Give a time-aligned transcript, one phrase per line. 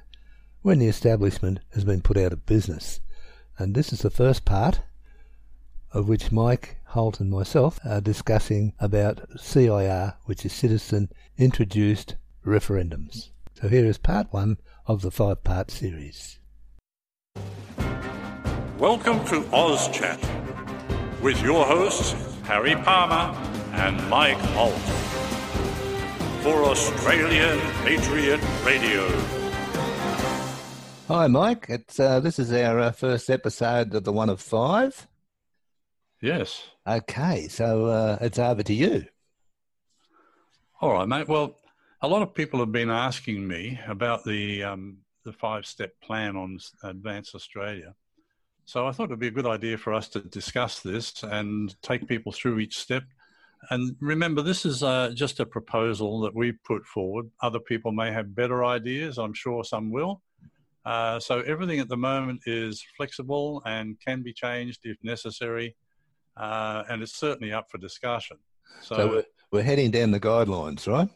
[0.64, 3.02] when the establishment has been put out of business.
[3.58, 4.80] And this is the first part
[5.92, 13.30] of which Mike Holt and myself are discussing about CIR, which is Citizen Introduced Referendums.
[13.60, 16.40] So here is part one of the five part series.
[18.80, 20.20] Welcome to Oz Chat
[21.22, 23.38] with your hosts, Harry Palmer
[23.74, 24.74] and Mike Holt.
[26.42, 29.43] For Australian Patriot Radio.
[31.10, 31.66] Hi, Mike.
[31.68, 35.06] It's uh, this is our uh, first episode of the one of five.
[36.22, 36.64] Yes.
[36.88, 39.06] Okay, so uh, it's over to you.
[40.80, 41.28] All right, mate.
[41.28, 41.58] Well,
[42.02, 46.38] a lot of people have been asking me about the um, the five step plan
[46.38, 47.96] on Advance Australia.
[48.64, 52.08] So I thought it'd be a good idea for us to discuss this and take
[52.08, 53.04] people through each step.
[53.72, 57.30] And remember, this is uh, just a proposal that we've put forward.
[57.42, 59.18] Other people may have better ideas.
[59.18, 60.22] I'm sure some will.
[60.86, 65.76] Uh, so everything at the moment is flexible and can be changed if necessary,
[66.38, 68.38] uh, and it's certainly up for discussion.
[68.82, 71.08] So, so we're, we're, heading down the guidelines, right?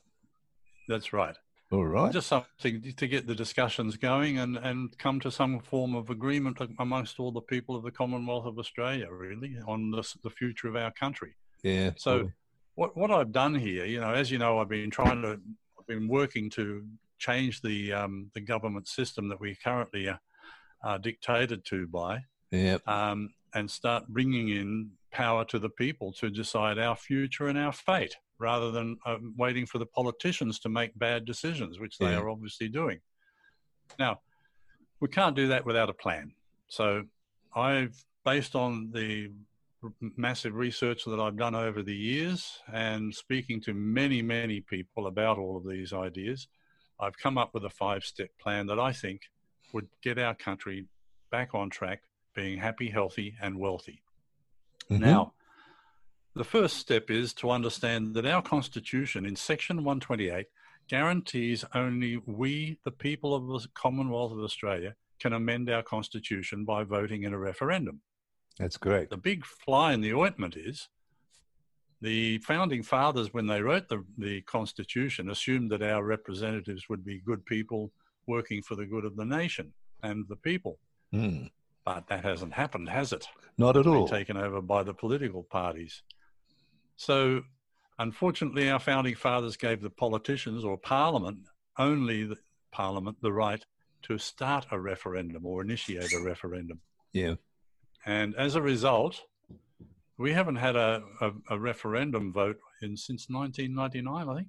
[0.88, 1.36] That's right.
[1.70, 2.14] All right.
[2.14, 6.60] Just something to get the discussions going and, and come to some form of agreement
[6.80, 10.78] amongst all the people of the Commonwealth of Australia, really, on the, the future of
[10.78, 11.36] our country.
[11.64, 11.92] Yeah.
[11.98, 12.32] So,
[12.76, 15.42] what what I've done here, you know, as you know, I've been trying to,
[15.78, 16.86] I've been working to
[17.18, 20.20] change the um, the government system that we currently are,
[20.84, 22.20] are dictated to by,
[22.52, 22.88] yep.
[22.88, 27.74] um, and start bringing in power to the people to decide our future and our
[27.74, 32.18] fate, rather than uh, waiting for the politicians to make bad decisions, which they yeah.
[32.18, 33.00] are obviously doing.
[33.98, 34.20] Now,
[35.00, 36.34] we can't do that without a plan.
[36.68, 37.04] So,
[37.56, 37.96] I've
[38.26, 39.32] based on the
[40.16, 45.38] massive research that I've done over the years and speaking to many, many people about
[45.38, 46.48] all of these ideas,
[47.00, 49.22] I've come up with a five step plan that I think
[49.74, 50.86] would get our country
[51.32, 52.04] back on track,
[52.34, 54.02] being happy, healthy, and wealthy.
[54.90, 55.04] Mm-hmm.
[55.04, 55.34] Now,
[56.36, 60.48] the first step is to understand that our Constitution in Section 128
[60.88, 66.84] guarantees only we, the people of the Commonwealth of Australia, can amend our Constitution by
[66.84, 68.02] voting in a referendum.
[68.60, 69.10] That's great.
[69.10, 70.90] The big fly in the ointment is
[72.02, 77.20] the founding fathers, when they wrote the, the Constitution, assumed that our representatives would be
[77.26, 77.92] good people
[78.28, 80.80] working for the good of the nation and the people.
[81.14, 81.50] Mm.
[81.86, 83.26] But that hasn't happened, has it?
[83.58, 84.08] Not at all.
[84.08, 86.04] Taken over by the political parties.
[86.98, 87.44] So,
[87.98, 91.40] unfortunately, our founding fathers gave the politicians or Parliament,
[91.80, 92.38] only the
[92.72, 93.66] Parliament, the right
[94.04, 96.82] to start a referendum or initiate a referendum.
[97.14, 97.36] Yeah.
[98.06, 99.22] And as a result,
[100.18, 104.48] we haven't had a, a, a, referendum vote in since 1999, I think.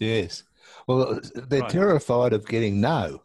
[0.00, 0.42] Yes.
[0.86, 1.70] Well, they're right.
[1.70, 3.22] terrified of getting no.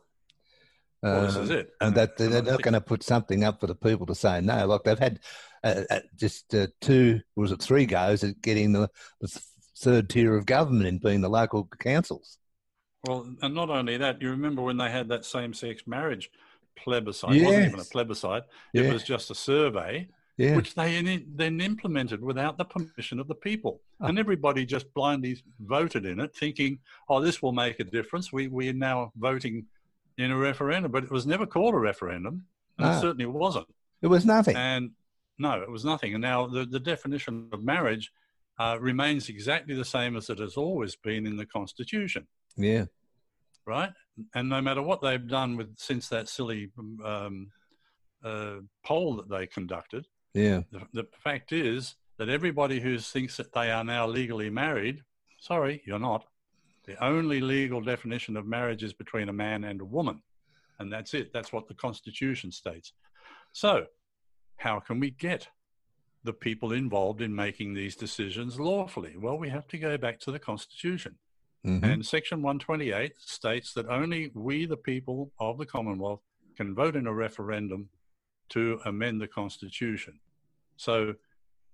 [1.02, 1.72] Well, this is it.
[1.82, 4.68] And that they're not going to put something up for the people to say no.
[4.68, 5.20] Like they've had
[5.64, 8.90] uh, uh, just uh, two, was it three goes at getting the,
[9.22, 9.42] the
[9.78, 12.38] third tier of government in being the local councils.
[13.08, 16.30] Well, and not only that, you remember when they had that same sex marriage
[16.76, 17.32] plebiscite?
[17.32, 17.42] Yes.
[17.42, 18.84] It wasn't even a plebiscite, yeah.
[18.84, 20.56] it was just a survey yeah.
[20.56, 23.82] which they then implemented without the permission of the people.
[24.00, 24.08] Oh.
[24.08, 26.80] And everybody just blindly voted in it, thinking,
[27.10, 28.32] oh, this will make a difference.
[28.32, 29.66] We, we are now voting
[30.18, 32.46] in a referendum, but it was never called a referendum.
[32.78, 33.02] And it ah.
[33.02, 33.68] certainly wasn't.
[34.02, 34.56] It was nothing.
[34.56, 34.92] And
[35.38, 36.14] no, it was nothing.
[36.14, 38.10] And now the, the definition of marriage
[38.60, 42.26] uh, remains exactly the same as it has always been in the Constitution.
[42.56, 42.86] Yeah.
[43.66, 43.92] Right?
[44.36, 46.72] And no matter what they've done with since that silly
[47.04, 47.52] um,
[48.24, 50.62] uh, poll that they conducted, yeah.
[50.72, 55.04] The, the fact is that everybody who thinks that they are now legally married,
[55.40, 56.26] sorry, you're not.
[56.86, 60.22] The only legal definition of marriage is between a man and a woman.
[60.80, 61.32] And that's it.
[61.34, 62.94] That's what the Constitution states.
[63.52, 63.86] So,
[64.58, 65.48] how can we get
[66.24, 69.16] the people involved in making these decisions lawfully?
[69.18, 71.16] Well, we have to go back to the Constitution.
[71.66, 71.84] Mm-hmm.
[71.84, 76.22] And Section 128 states that only we, the people of the Commonwealth,
[76.56, 77.90] can vote in a referendum
[78.50, 80.20] to amend the Constitution.
[80.78, 81.14] So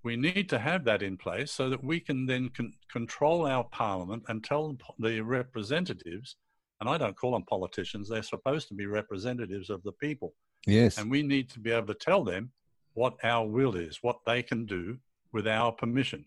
[0.03, 3.63] we need to have that in place so that we can then con- control our
[3.65, 6.35] Parliament and tell the representatives
[6.79, 8.09] And I don't call them politicians.
[8.09, 10.33] They're supposed to be representatives of the people.
[10.67, 10.97] Yes.
[10.97, 12.51] And we need to be able to tell them
[12.93, 14.97] what our will is, what they can do
[15.31, 16.25] with our permission.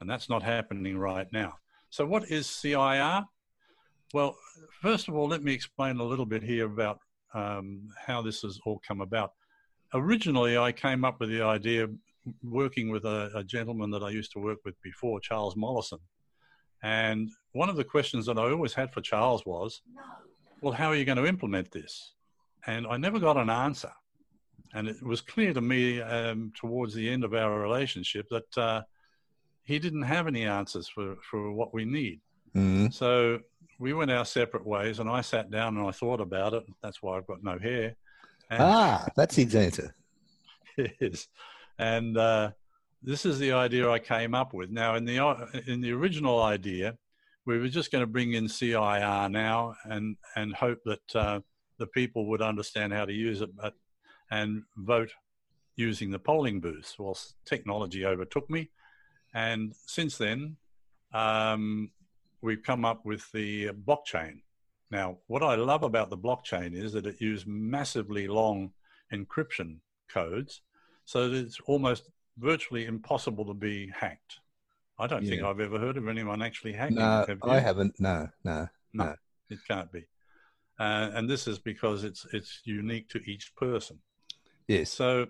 [0.00, 1.54] And that's not happening right now.
[1.90, 3.24] So, what is CIR?
[4.14, 4.36] Well,
[4.80, 7.00] first of all, let me explain a little bit here about
[7.34, 9.32] um, how this has all come about.
[9.94, 11.88] Originally, I came up with the idea
[12.42, 15.98] working with a, a gentleman that I used to work with before, Charles Mollison.
[16.82, 19.82] And one of the questions that I always had for Charles was,
[20.60, 22.14] well, how are you going to implement this?
[22.66, 23.92] And I never got an answer.
[24.74, 28.82] And it was clear to me um, towards the end of our relationship that uh,
[29.64, 32.20] he didn't have any answers for, for what we need.
[32.54, 32.88] Mm-hmm.
[32.90, 33.40] So
[33.78, 36.64] we went our separate ways, and I sat down and I thought about it.
[36.82, 37.96] That's why I've got no hair.
[38.52, 39.94] And Ah, that's his answer.
[41.00, 41.28] Yes,
[41.78, 42.50] and uh,
[43.00, 44.70] this is the idea I came up with.
[44.70, 46.96] Now, in the in the original idea,
[47.46, 51.40] we were just going to bring in CIR now and and hope that uh,
[51.78, 53.74] the people would understand how to use it, but
[54.30, 55.12] and vote
[55.76, 56.98] using the polling booths.
[56.98, 58.70] Well, technology overtook me,
[59.32, 60.56] and since then,
[61.12, 61.90] um,
[62.42, 64.40] we've come up with the blockchain.
[64.90, 68.72] Now, what I love about the blockchain is that it uses massively long
[69.12, 69.76] encryption
[70.08, 70.62] codes,
[71.04, 74.38] so that it's almost virtually impossible to be hacked.
[74.98, 76.96] I don't think I've ever heard of anyone actually hacking.
[76.96, 77.24] No.
[77.26, 77.98] Have I haven't.
[77.98, 79.14] No, no, no.
[79.48, 80.06] It can't be,
[80.78, 83.98] uh, and this is because it's it's unique to each person.
[84.68, 84.90] Yes.
[84.90, 85.26] So,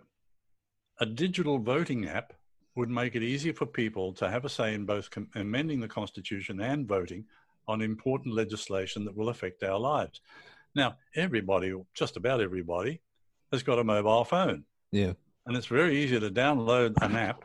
[0.99, 2.33] a digital voting app
[2.77, 5.89] would make it easier for people to have a say in both com- amending the
[5.89, 7.25] Constitution and voting
[7.71, 10.21] on important legislation that will affect our lives.
[10.75, 13.01] Now, everybody, just about everybody,
[13.53, 14.65] has got a mobile phone.
[14.93, 15.13] Yeah.
[15.47, 17.45] And it's very easy to download an app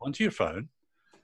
[0.00, 0.68] onto your phone.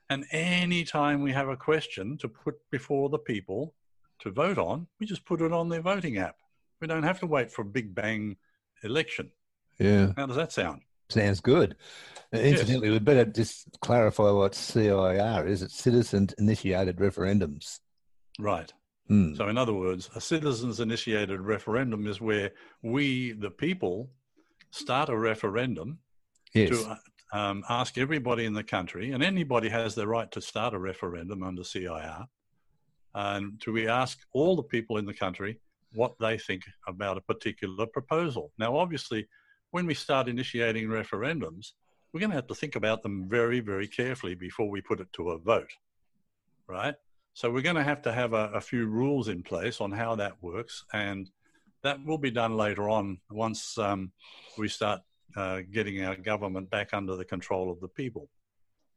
[0.09, 3.73] And anytime we have a question to put before the people
[4.19, 6.35] to vote on, we just put it on their voting app.
[6.81, 8.37] We don't have to wait for a big bang
[8.83, 9.31] election.
[9.79, 10.13] Yeah.
[10.17, 10.81] How does that sound?
[11.09, 11.75] Sounds good.
[12.31, 15.63] Incidentally, we'd better just clarify what CIR is.
[15.63, 17.79] It's Citizen Initiated Referendums.
[18.39, 18.71] Right.
[19.07, 19.35] Hmm.
[19.35, 22.51] So, in other words, a citizens initiated referendum is where
[22.81, 24.09] we, the people,
[24.71, 25.99] start a referendum
[26.53, 26.69] yes.
[26.69, 30.73] to uh, um, ask everybody in the country, and anybody has the right to start
[30.73, 32.25] a referendum under CIR,
[33.15, 35.59] and to we ask all the people in the country
[35.93, 38.51] what they think about a particular proposal.
[38.57, 39.27] Now, obviously,
[39.71, 41.71] when we start initiating referendums,
[42.13, 45.11] we're going to have to think about them very, very carefully before we put it
[45.13, 45.71] to a vote,
[46.67, 46.95] right?
[47.39, 50.13] So we're going to have to have a, a few rules in place on how
[50.15, 51.31] that works, and
[51.83, 54.11] that will be done later on once um,
[54.57, 54.99] we start
[55.37, 58.27] uh, getting our government back under the control of the people.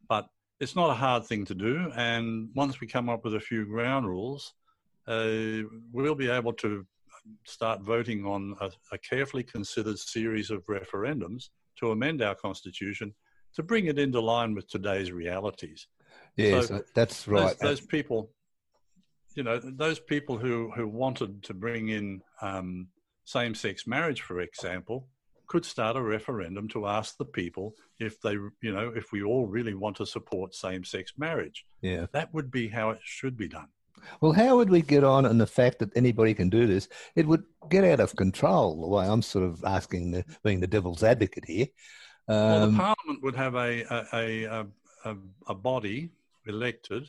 [0.09, 0.27] But
[0.59, 3.65] it's not a hard thing to do, and once we come up with a few
[3.65, 4.55] ground rules,
[5.07, 5.63] uh,
[5.93, 6.85] we'll be able to
[7.47, 13.15] start voting on a, a carefully considered series of referendums to amend our constitution
[13.55, 15.87] to bring it into line with today's realities
[16.37, 17.59] yes, so that's right.
[17.59, 18.31] those, those people,
[19.35, 22.89] you know, those people who, who wanted to bring in um,
[23.25, 25.09] same sex marriage, for example,
[25.47, 29.47] could start a referendum to ask the people if they, you know, if we all
[29.47, 31.65] really want to support same sex marriage.
[31.83, 32.07] yeah.
[32.13, 33.69] That would be how it should be done.
[34.21, 36.89] Well, how would we get on in the fact that anybody can do this?
[37.15, 38.81] It would get out of control.
[38.81, 41.67] The way I'm sort of asking, the, being the devil's advocate here.
[42.27, 44.67] well, the Um, Parliament would have a, a, a,
[45.05, 45.17] a,
[45.49, 46.11] a body
[46.47, 47.09] elected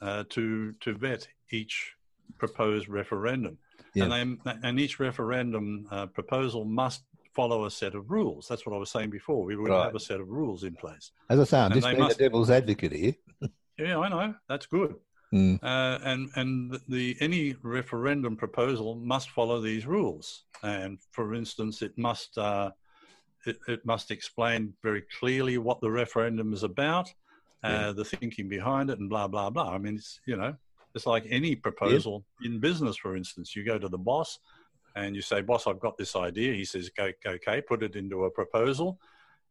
[0.00, 1.94] uh, to to vet each
[2.38, 3.58] proposed referendum,
[3.94, 4.12] and
[4.44, 7.02] they, and each referendum uh, proposal must
[7.34, 8.46] follow a set of rules.
[8.48, 9.44] That's what I was saying before.
[9.44, 9.84] We would Right.
[9.84, 11.12] have a set of rules in place.
[11.30, 13.14] as I say, I'm just being must- the devil's advocate here.
[13.78, 14.96] Yeah, I know that's good.
[15.32, 15.62] Mm.
[15.62, 20.42] Uh, and and the, the any referendum proposal must follow these rules.
[20.64, 22.72] And for instance, it must uh,
[23.46, 27.08] it, it must explain very clearly what the referendum is about,
[27.64, 27.92] uh, Yeah.
[27.92, 29.70] the thinking behind it, and blah blah blah.
[29.74, 30.54] I mean, it's you know,
[30.94, 32.96] it's like any proposal in business.
[32.96, 34.38] For instance, you go to the boss
[34.96, 37.96] and you say, "Boss, I've got this idea." He says, "Go, go okay, put it
[37.96, 39.00] into a proposal,"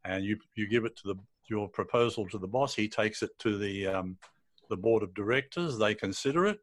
[0.05, 1.15] and you you give it to the
[1.49, 2.75] your proposal to the boss.
[2.75, 4.17] He takes it to the um,
[4.69, 5.77] the board of directors.
[5.77, 6.59] They consider it,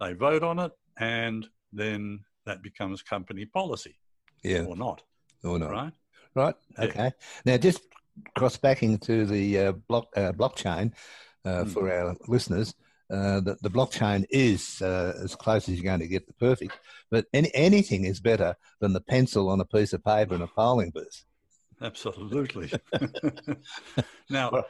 [0.00, 3.96] they vote on it, and then that becomes company policy
[4.42, 5.02] Yeah, or not,
[5.44, 5.70] or not.
[5.70, 5.92] right?
[6.34, 6.54] Right.
[6.78, 6.84] Yeah.
[6.86, 7.12] Okay.
[7.46, 7.82] Now, just
[8.36, 10.92] cross backing to the uh, block uh, blockchain
[11.44, 11.70] uh, Mm.
[11.72, 12.74] for our listeners.
[13.10, 16.72] Uh, the, the blockchain is uh, as close as you're going to get to perfect,
[17.10, 20.46] but any, anything is better than the pencil on a piece of paper in a
[20.46, 21.24] polling booth.
[21.82, 22.72] Absolutely.
[24.30, 24.66] now, Well-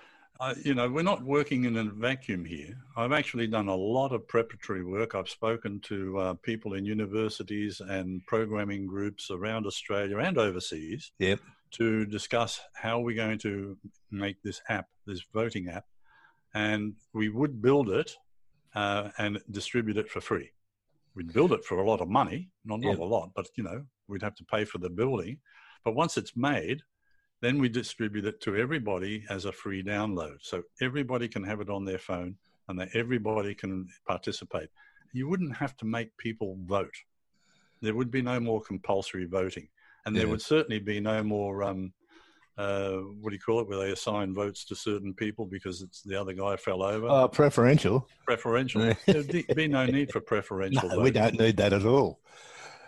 [0.63, 2.77] you know, we're not working in a vacuum here.
[2.97, 5.15] I've actually done a lot of preparatory work.
[5.15, 11.39] I've spoken to uh, people in universities and programming groups around Australia and overseas Yep.
[11.75, 13.77] To discuss how we're going to
[14.11, 15.85] make this app, this voting app,
[16.55, 18.13] and we would build it
[18.75, 20.51] uh, and distribute it for free.
[21.15, 22.99] We'd build it for a lot of money, not, not Yep.
[22.99, 25.39] a lot, but you know, we'd have to pay for the building.
[25.85, 26.83] But once it's made,
[27.41, 30.39] then we distribute it to everybody as a free download.
[30.41, 32.37] So everybody can have it on their phone
[32.69, 34.71] and that everybody can participate.
[35.13, 36.95] You wouldn't have to make people vote.
[37.83, 39.69] There would be no more compulsory voting.
[40.07, 40.31] And there Yeah.
[40.33, 41.93] would certainly be no more, um,
[42.59, 46.03] uh, what do you call it, where they assign votes to certain people because it's
[46.03, 47.07] the other guy fell over.
[47.09, 48.09] Oh, preferential.
[48.25, 48.95] preferential.
[49.07, 52.21] There'd be- no need for preferential No, we don't need that at all.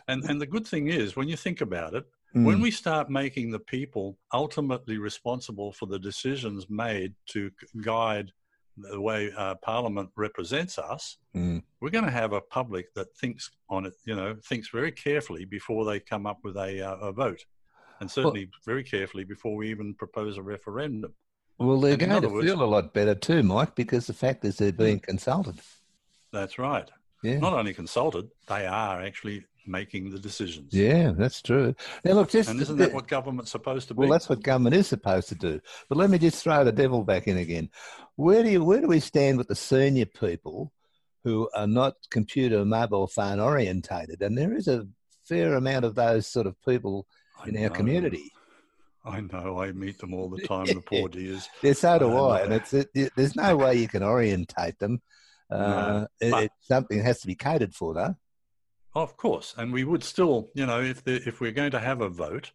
[0.09, 2.63] And, and the good thing is, when you think about it, when Mm.
[2.63, 8.31] we start making the people ultimately responsible for the decisions made to guide
[8.76, 11.62] the way uh, Parliament represents us, Mm.
[11.80, 15.45] we're going to have a public that thinks on it, you know, thinks very carefully
[15.45, 17.45] before they come up with a, uh, a vote,
[18.00, 21.12] and certainly very carefully before we even propose a referendum.
[21.59, 24.45] Well, they're And going to words- feel a lot better too, Mike, because the fact
[24.45, 25.56] is they're being consulted.
[26.33, 26.90] That's right.
[27.23, 27.38] Yeah.
[27.38, 30.73] Not only consulted, they are actually making the decisions.
[30.73, 31.75] Yeah, that's true.
[32.05, 33.99] Now, look, just And isn't that what government's supposed to be?
[34.01, 35.61] well, that's what government is supposed to do.
[35.89, 37.71] But let me just throw the devil back in again.
[38.17, 40.73] Where do you where do we stand with the senior people
[41.25, 44.23] who are not computer mobile phone orientated?
[44.23, 44.87] And there is a
[45.25, 47.07] fair amount of those sort of people
[47.43, 47.71] I in our know.
[47.71, 48.33] community.
[49.05, 49.61] I know.
[49.61, 50.67] I meet them all the time.
[50.67, 51.49] The poor dears.
[51.63, 52.41] Yeah, so do I I.
[52.43, 55.01] And it's it, it- there's no way you can orientate them.
[55.49, 58.17] Uh, it, but- something has to be catered for, though.
[58.97, 62.00] Of course, and we would still, you know, if the, if we're going to have
[62.00, 62.50] a vote,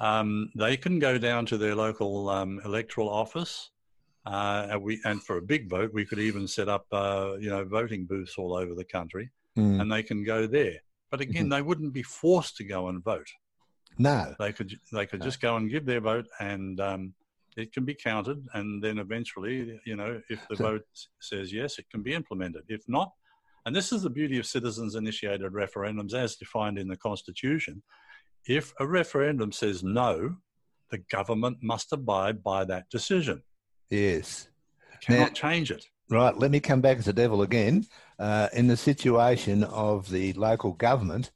[0.00, 3.70] um, they can go down to their local um, electoral office.
[4.24, 7.50] Uh, and we and for a big vote, we could even set up, uh, you
[7.50, 9.82] know, voting booths all over the country, Mm.
[9.82, 10.78] and they can go there.
[11.10, 11.50] But again, Mhm.
[11.50, 13.28] they wouldn't be forced to go and vote.
[13.98, 14.34] No.
[14.38, 15.26] They could they could No.
[15.26, 17.12] just go and give their vote, and um,
[17.54, 18.38] it can be counted.
[18.54, 20.86] And then eventually, you know, if the So- vote
[21.20, 22.62] says yes, it can be implemented.
[22.68, 23.12] If not,
[23.64, 27.82] and this is the beauty of citizens-initiated referendums, as defined in the Constitution.
[28.46, 30.36] If a referendum says no,
[30.90, 33.42] the government must abide by that decision.
[33.90, 34.48] Yes.
[35.00, 35.84] Cannot Now- change it.
[36.10, 37.86] Right, let me come back as the devil again.
[38.18, 41.30] Uh, in the situation of the local government,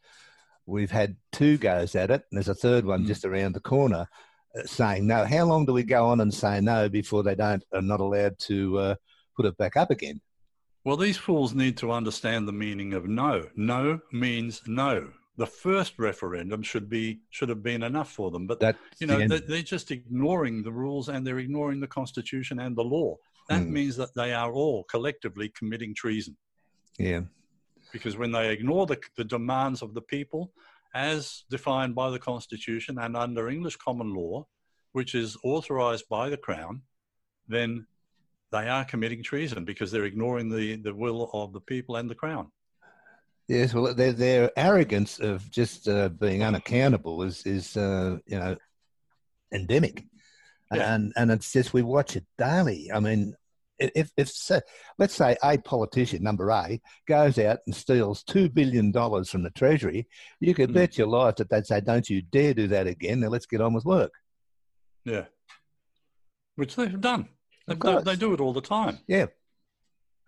[0.67, 3.07] we've had two goes at it, and there's a third one Mm.
[3.07, 4.07] just around the corner
[4.59, 5.25] uh, saying no.
[5.25, 8.39] How long do we go on and say no before they don't are not allowed
[8.41, 8.95] to uh,
[9.37, 10.21] put it back up again?
[10.87, 13.49] Well, these fools need to understand the meaning of no.
[13.57, 15.09] No means no.
[15.37, 19.19] The first referendum should be should have been enough for them, but That you know
[19.27, 23.17] they, they're just ignoring the rules and they're ignoring the constitution and the law
[23.49, 23.73] that Hmm.
[23.73, 26.37] means that they are all collectively committing treason
[26.99, 27.23] yeah,
[27.93, 30.53] because when they ignore the, the demands of the people
[30.95, 34.47] as defined by the constitution and under english common law
[34.93, 36.83] which is authorized by the crown
[37.47, 37.87] then
[38.53, 42.15] they are committing treason because they're ignoring the, the will of the people and the
[42.15, 42.51] crown
[43.49, 43.73] yes.
[43.75, 48.57] Well, their their arrogance of just uh, being unaccountable is is uh, you know
[49.53, 50.05] endemic.
[50.75, 50.95] Yeah.
[50.95, 52.91] and and it's just we watch it daily.
[52.93, 53.35] I mean,
[53.79, 54.61] if if so,
[54.99, 59.51] let's say a politician number A goes out and steals two billion dollars from the
[59.51, 60.09] treasury,
[60.41, 60.75] you could Mm.
[60.75, 63.61] bet your life that they'd say, "Don't you dare do that again!" Now let's get
[63.61, 64.13] on with work.
[65.05, 65.27] yeah
[66.57, 67.29] which they've done
[67.69, 69.27] Of They've they do it all the time Yeah,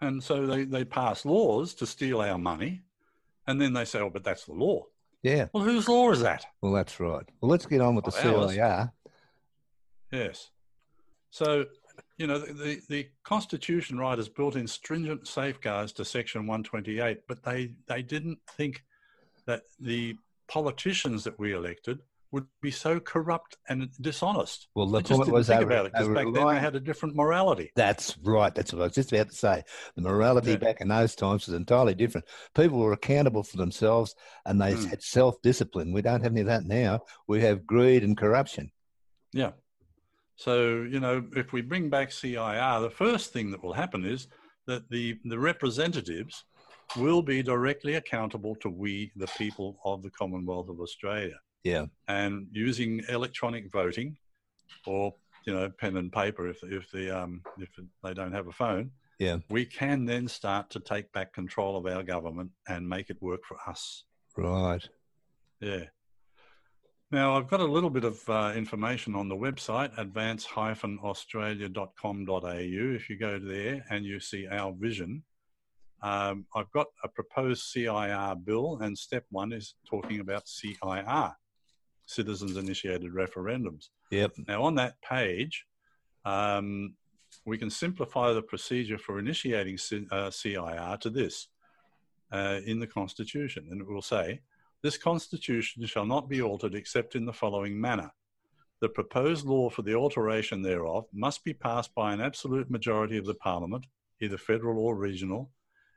[0.01, 2.83] And so they, they pass laws to steal our money.
[3.47, 4.85] And then they say, oh, but that's the law.
[5.23, 5.47] yeah.
[5.53, 6.45] Well, whose law is that?
[6.61, 7.25] Well, that's right.
[7.41, 8.57] Well, let's get on with the Well, ours.
[10.13, 10.51] Yes.
[11.31, 11.65] So,
[12.19, 17.43] you know, the, the, the Constitution writers built in stringent safeguards to Section 128, but
[17.43, 18.85] they, they didn't think
[19.47, 20.17] that the
[20.49, 24.69] politicians that we elected would be so corrupt and dishonest.
[24.75, 27.71] Well, the just was think about it because back then they had a different morality.
[27.75, 28.55] That's right.
[28.55, 29.63] That's what I was just about to say.
[29.97, 30.57] The morality Yeah.
[30.57, 32.27] back in those times was entirely different.
[32.55, 34.91] People were accountable for themselves and they Mm.
[34.91, 35.93] had self discipline.
[35.93, 37.01] We don't have any of that now.
[37.27, 38.73] We have greed and corruption.
[39.33, 39.53] Yeah.
[40.37, 44.29] So, you know, if we bring back CIR, the first thing that will happen is
[44.67, 46.45] that the, the representatives
[46.97, 51.39] will be directly accountable to we, the people of the Commonwealth of Australia.
[51.65, 51.87] Yeah.
[52.07, 54.17] And using electronic voting
[54.87, 55.15] or,
[55.47, 57.69] you know, pen and paper if, if, the, um, if
[58.03, 59.39] they don't have a phone, Yeah.
[59.51, 63.41] we can then start to take back control of our government and make it work
[63.47, 64.05] for us.
[64.37, 64.87] Right.
[65.61, 65.85] Yeah.
[67.11, 72.95] Now, I've got a little bit of uh, information on the website, advance-australia.com.au.
[72.95, 75.23] If you go there and you see our vision,
[76.03, 81.33] um, I've got a proposed CIR bill, and step one is talking about CIR,
[82.09, 83.91] citizens initiated referendums.
[84.11, 84.33] Yep.
[84.49, 85.67] Now, on that page,
[86.25, 86.95] um,
[87.45, 89.79] we can simplify the procedure for initiating
[90.11, 91.49] uh, CIR to this
[92.33, 94.41] uh, in the Constitution, and it will say,
[94.83, 98.11] This Constitution shall not be altered except in the following manner.
[98.81, 103.27] The proposed law for the alteration thereof must be passed by an absolute majority of
[103.27, 103.87] the Parliament,
[104.21, 105.51] either federal or regional,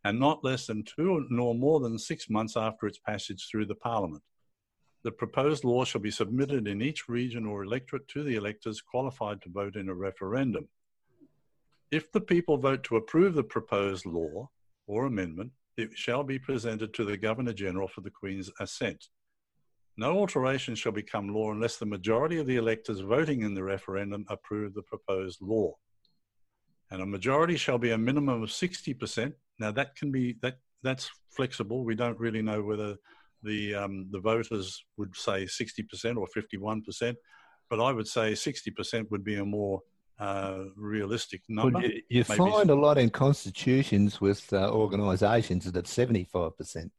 [0.03, 3.75] and not less than two nor more than six months after its passage through the
[3.75, 4.23] Parliament.
[5.03, 9.41] The proposed law shall be submitted in each region or electorate to the electors qualified
[9.41, 10.67] to vote in a referendum.
[11.89, 14.49] If the people vote to approve the proposed law
[14.87, 19.07] or amendment, it shall be presented to the Governor General for the Queen's assent.
[19.97, 24.25] No alteration shall become law unless the majority of the electors voting in the referendum
[24.29, 25.73] approve the proposed law.
[26.91, 29.33] And a majority shall be a minimum of 60%.
[29.59, 31.83] Now that can be that that's flexible.
[31.83, 32.97] We don't really know whether
[33.43, 37.15] the um, the voters would say 60% or 51%,
[37.69, 39.81] but I would say 60% would be a more
[40.19, 41.79] uh, realistic number.
[41.79, 46.91] Well, you, you find a lot in constitutions with uh, organisations that 75%.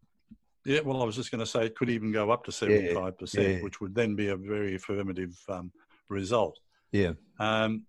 [0.64, 3.34] Yeah, well, I was just going to say it could even go up to 75%,
[3.34, 3.62] yeah, yeah.
[3.62, 5.72] which would then be a very affirmative um,
[6.08, 6.58] result.
[6.92, 7.12] Yeah.
[7.40, 7.86] Um,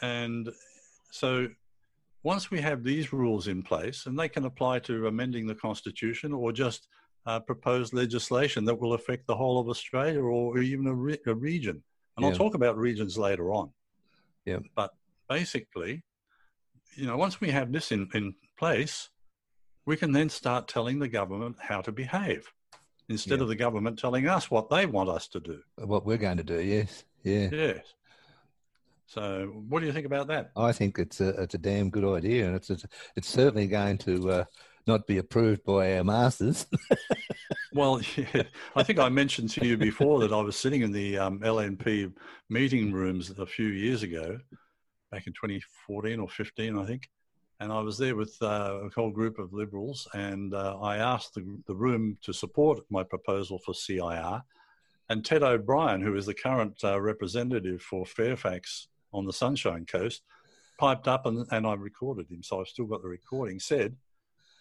[0.00, 0.50] and
[1.10, 1.48] so
[2.22, 6.32] once we have these rules in place, and they can apply to amending the Constitution
[6.32, 6.88] or just
[7.26, 11.34] uh, proposed legislation that will affect the whole of Australia or even a, re- a
[11.34, 11.82] region.
[12.16, 12.30] And yeah.
[12.30, 13.70] I'll talk about regions later on.
[14.44, 14.58] Yeah.
[14.76, 14.90] But
[15.28, 16.02] basically,
[16.94, 19.10] you know, once we have this in, in place,
[19.86, 22.46] we can then start telling the government how to behave
[23.08, 23.42] instead yeah.
[23.42, 25.60] of the government telling us what they want us to do.
[25.76, 27.04] What we're going to do, yes.
[27.22, 27.48] Yeah.
[27.50, 27.94] Yes.
[29.06, 30.50] So, what do you think about that?
[30.56, 33.98] I think it's a it's a damn good idea, and it's it's, it's certainly going
[33.98, 34.44] to uh,
[34.86, 36.66] not be approved by our masters.
[37.72, 38.42] well, yeah,
[38.76, 42.12] I think I mentioned to you before that I was sitting in the um, LNP
[42.48, 44.38] meeting rooms a few years ago,
[45.10, 47.08] back in 2014 or 15, I think.
[47.60, 51.34] And I was there with uh, a whole group of Liberals, and uh, I asked
[51.34, 54.42] the, the room to support my proposal for CIR.
[55.08, 60.22] And Ted O'Brien, who is the current uh, representative for Fairfax on the Sunshine Coast,
[60.78, 62.42] piped up and, and I recorded him.
[62.42, 63.96] So I've still got the recording, said,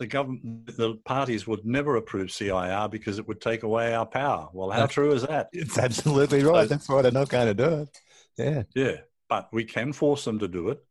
[0.03, 4.49] the government, the parties would never approve CIR because it would take away our power.
[4.51, 5.47] Well, how That's, true is that?
[5.53, 6.63] It's absolutely right.
[6.63, 7.97] So, That's why they're not going to do it.
[8.37, 8.97] Yeah, yeah,
[9.29, 10.83] but we can force them to do it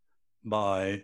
[0.44, 1.02] by,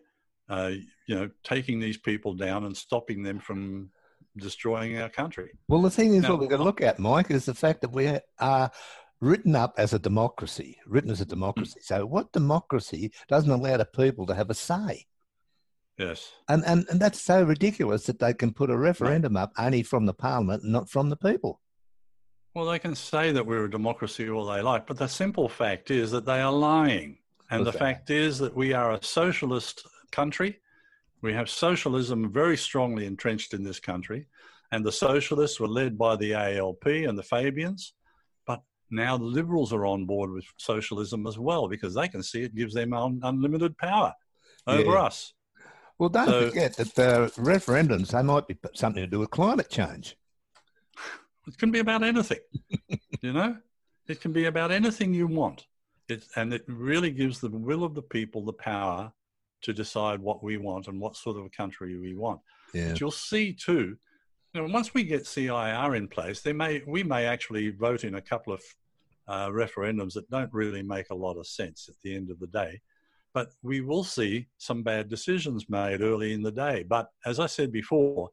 [0.49, 0.71] uh,
[1.07, 3.91] you know, taking these people down and stopping them from
[4.39, 5.51] destroying our country.
[5.69, 7.83] Well, the thing is, now, what we're going to look at, Mike, is the fact
[7.83, 8.71] that we are
[9.21, 11.81] written up as a democracy, written as a democracy.
[11.83, 15.05] So, what democracy doesn't allow the people to have a say?
[15.99, 16.33] Yes.
[16.49, 20.07] And, and, and that's so ridiculous that they can put a referendum up only from
[20.07, 21.61] the parliament, not from the people.
[22.55, 25.91] Well, they can say that we're a democracy all they like, but the simple fact
[25.91, 27.19] is that they are lying.
[27.51, 27.85] And What's the that?
[27.85, 30.61] fact is that we are a socialist country.
[31.21, 34.27] We have socialism very strongly entrenched in this country.
[34.71, 37.95] And the socialists were led by the ALP and the Fabians.
[38.47, 42.43] But now the liberals are on board with socialism as well because they can see
[42.43, 44.15] it gives them un- unlimited power
[44.67, 45.03] over yeah.
[45.03, 45.33] us.
[45.99, 49.69] Well, don't so, forget that the referendums, they might be something to do with climate
[49.69, 50.17] change.
[51.47, 52.39] It can be about anything,
[53.23, 53.57] you know?
[54.07, 55.67] It can be about anything you want.
[56.09, 59.13] It, and it really gives the will of the people the power
[59.63, 62.41] to decide what we want and what sort of a country we want.
[62.73, 62.91] Yeah.
[62.91, 63.97] But you'll see too,
[64.55, 68.15] you know, once we get CIR in place, there may we may actually vote in
[68.15, 68.63] a couple of
[69.27, 72.47] uh, referendums that don't really make a lot of sense at the end of the
[72.47, 72.81] day.
[73.35, 76.83] But we will see some bad decisions made early in the day.
[76.83, 78.31] But as I said before,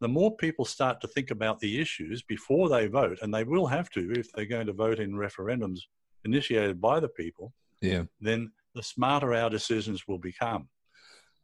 [0.00, 3.66] the more people start to think about the issues before they vote, and they will
[3.66, 5.78] have to if they're going to vote in referendums
[6.24, 8.02] initiated by the people, yeah.
[8.20, 10.68] then the smarter our decisions will become.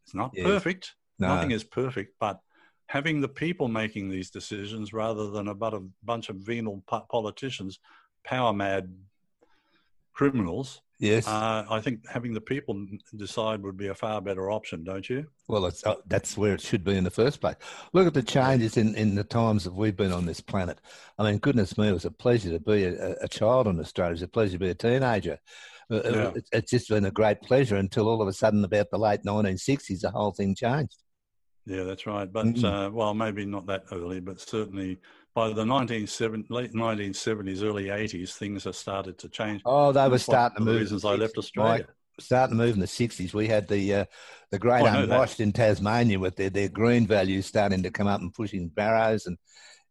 [0.04, 0.94] It's not perfect.
[1.18, 1.28] No.
[1.28, 2.40] Nothing is perfect, but
[2.86, 7.78] having the people making these decisions rather than about a bunch of venal politicians,
[8.24, 8.92] power mad
[10.12, 12.84] criminals, Yes, uh, I think having the people
[13.16, 15.26] decide would be a far better option, don't you?
[15.46, 17.54] Well, uh, that's where it should be in the first place.
[17.92, 20.80] Look at the changes in, in the times that we've been on this planet.
[21.16, 24.10] I mean, goodness me, it was a pleasure to be a, a child on Australia.
[24.10, 25.38] It was a pleasure to be a teenager.
[25.88, 26.32] Uh, yeah.
[26.34, 29.22] It, it's just been a great pleasure until all of a sudden, about the late
[29.22, 30.96] 1960s, the whole thing changed.
[31.64, 32.30] Yeah, that's right.
[32.30, 32.64] But Mm.
[32.64, 34.98] uh, well, maybe not that early, but certainly
[35.38, 39.62] by the 1970, late 1970s, early 80s, things have started to change.
[39.64, 40.80] Oh, they were starting to move.
[40.80, 41.86] reasons I left Australia.
[42.20, 43.32] Starting to move in the sixties.
[43.32, 44.04] We had the uh,
[44.50, 48.20] the great Oh, unwashed in Tasmania with their, their green values starting to come up
[48.20, 49.38] and pushing barrows and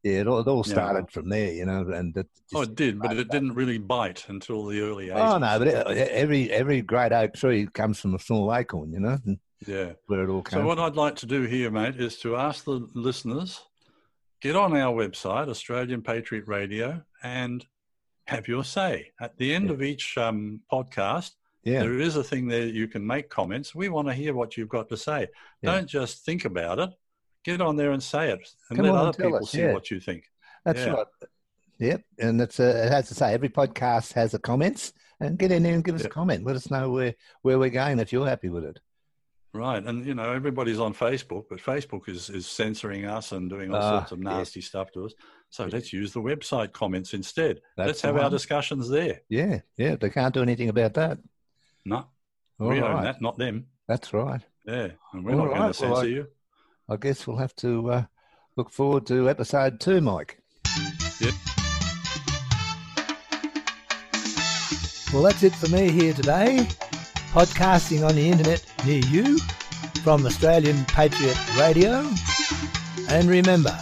[0.03, 0.75] yeah, it all, it all Yeah.
[0.75, 1.87] started from there, you know.
[1.89, 5.35] And it Oh, it did, but it didn't really bite until the early 80s.
[5.35, 8.99] Oh no, but it, every every great oak tree comes from a small acorn, you
[8.99, 9.17] know,
[9.65, 9.93] Yeah.
[10.07, 10.67] where it all So comes.
[10.67, 13.61] what I'd like to do here, mate, is to ask the listeners,
[14.41, 17.65] get on our website, Australian Patriot Radio, and
[18.27, 19.11] have your say.
[19.19, 19.73] At the end Yeah.
[19.73, 21.31] of each um, podcast,
[21.63, 23.73] yeah, there is a thing there you can make comments.
[23.75, 25.27] We want to hear what you've got to say.
[25.61, 25.71] Yeah.
[25.73, 26.89] Don't just think about it.
[27.43, 29.99] Get on there and say it, and Come let other people us, see what you
[29.99, 30.25] think.
[30.65, 31.05] that's right.
[31.79, 35.51] Yep, and it's uh, it has to say every podcast has a comments, and get
[35.51, 36.43] in there and give us a comment.
[36.43, 38.79] Let us know where where we're going if you're happy with it.
[39.53, 43.73] Right, and you know everybody's on Facebook, but Facebook is is censoring us and doing
[43.73, 44.25] all Ah, sorts of yes.
[44.25, 45.13] nasty stuff to us.
[45.49, 47.61] So let's use the website comments instead.
[47.77, 49.21] That's let's the have our discussions there.
[49.29, 51.17] Yeah, yeah, they can't do anything about that.
[51.85, 52.05] No,
[52.59, 53.67] All we own that, not them.
[53.87, 54.41] That's right.
[54.65, 56.27] Yeah, and we're All not going right, to well, censor I- you.
[56.89, 58.03] I guess we'll have to uh,
[58.57, 60.39] look forward to episode two, Mike.
[61.21, 61.33] Yep.
[65.13, 66.67] Well, that's it for me here today.
[67.37, 69.37] Podcasting on the internet near you
[70.01, 72.09] from Australian Patriot Radio.
[73.09, 73.77] And remember,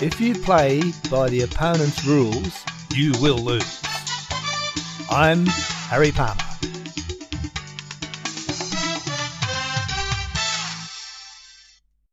[0.00, 3.82] if you play by the opponent's rules, you will lose.
[5.10, 5.44] I'm
[5.90, 6.47] Harry Palmer.